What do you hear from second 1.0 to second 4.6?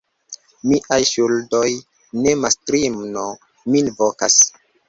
ŝuldoj de mastrino min vokas.